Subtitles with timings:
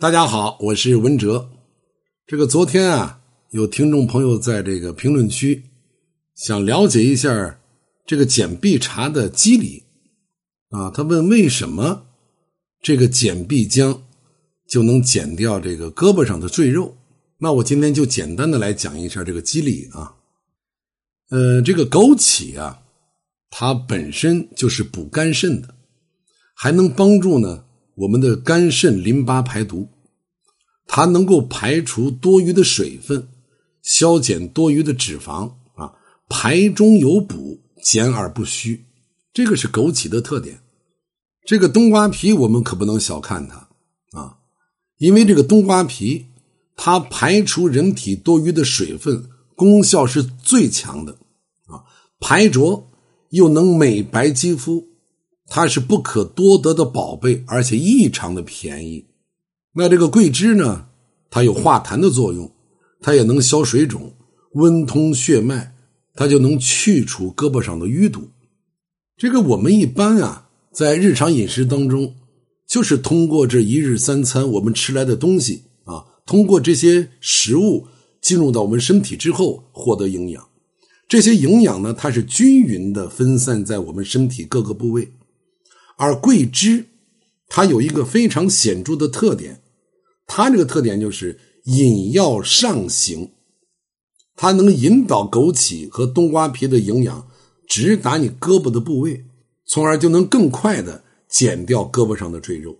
[0.00, 1.50] 大家好，我是文哲。
[2.24, 5.64] 这个昨天啊，有听众朋友在这个评论区
[6.36, 7.58] 想了解一下
[8.06, 9.82] 这个减臂茶的机理
[10.70, 12.06] 啊，他问为什么
[12.80, 13.98] 这个减臂浆
[14.68, 16.96] 就能减掉这个胳膊上的赘肉？
[17.38, 20.14] 那我今天就简单的来讲一下这个机理啊。
[21.30, 22.82] 呃，这个枸杞啊，
[23.50, 25.74] 它本身就是补肝肾的，
[26.54, 27.64] 还能帮助呢。
[27.98, 29.88] 我们的肝肾淋巴排毒，
[30.86, 33.28] 它能够排除多余的水分，
[33.82, 35.92] 消减多余的脂肪啊，
[36.28, 38.84] 排中有补，减而不虚，
[39.32, 40.60] 这个是枸杞的特点。
[41.44, 43.68] 这个冬瓜皮我们可不能小看它
[44.16, 44.36] 啊，
[44.98, 46.26] 因为这个冬瓜皮
[46.76, 51.18] 它排除人体多余的水分，功效是最强的
[51.66, 51.82] 啊，
[52.20, 52.88] 排浊
[53.30, 54.86] 又能美白肌肤。
[55.48, 59.06] 它是不可多得的宝贝，而且异常的便宜。
[59.74, 60.86] 那这个桂枝呢？
[61.30, 62.50] 它有化痰的作用，
[63.00, 64.14] 它也能消水肿、
[64.54, 65.74] 温通血脉，
[66.14, 68.28] 它就能去除胳膊上的淤堵。
[69.16, 72.14] 这个我们一般啊，在日常饮食当中，
[72.66, 77.86] 就是通过这一日三餐我们吃来的东西啊，通过这些食物
[78.22, 80.48] 进入到我们身体之后获得营养。
[81.06, 85.12] 这些营养呢，它是均匀的分散在我们身体各个部位。
[85.98, 86.86] 而桂枝，
[87.48, 89.60] 它有一个非常显著的特点，
[90.26, 93.32] 它这个特点就是引药上行，
[94.36, 97.28] 它能引导枸杞和冬瓜皮的营养
[97.66, 99.24] 直达你胳膊的部位，
[99.66, 102.78] 从而就能更快的减掉胳膊上的赘肉。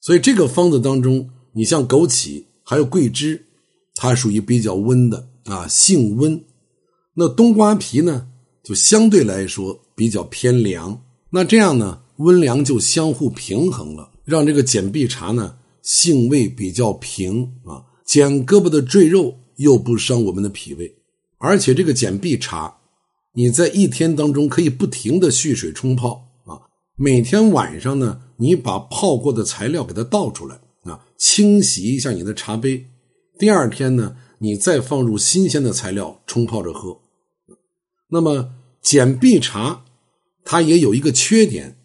[0.00, 3.46] 所以这个方子当中，你像枸杞还有桂枝，
[3.94, 6.44] 它属于比较温的啊，性温。
[7.14, 8.28] 那冬瓜皮呢，
[8.64, 11.00] 就相对来说比较偏凉。
[11.32, 20.92] 那这样呢，温凉就相互平衡了，让这个简碧茶呢性味比较平啊，减胳膊的赘肉又不伤我们的脾胃，
[21.38, 22.78] 而且这个简碧茶，
[23.34, 32.86] 你在一天当中可以不停的蓄水冲泡啊，每天晚上呢，你把泡过的材料给它倒出来啊，清洗一下你的茶杯，
[33.38, 36.98] 第二天呢，你再放入新鲜的材料冲泡着喝，
[38.08, 38.50] 那么
[38.82, 39.84] 简碧茶。
[40.44, 41.76] 它也有一个缺点，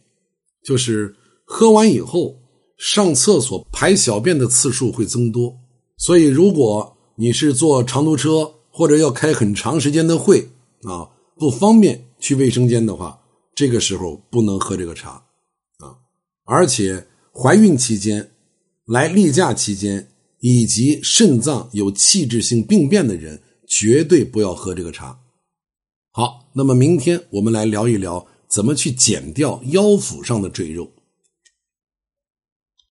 [0.64, 2.40] 就是喝完以后
[2.78, 5.58] 上厕所排小便的次数会增多。
[5.98, 10.50] 所以，如果你是坐长途车或者要开很长时间的会
[10.84, 13.20] 啊，不方便去卫生间的话，
[13.56, 15.12] 这个时候不能喝这个茶
[15.80, 15.96] 啊。
[16.44, 18.32] 而且，怀孕期间、
[18.86, 20.10] 来例假期间
[20.42, 25.18] 以及肾脏有器质性病变的人，绝对不要喝这个茶。
[26.12, 28.28] 好，那么明天我们来聊一聊。
[28.56, 30.90] 怎么去减掉腰腹上的赘肉？